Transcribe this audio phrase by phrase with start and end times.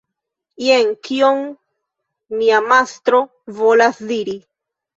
[0.67, 1.43] Jen kion
[2.41, 3.23] mia mastro
[3.63, 4.39] volas diri.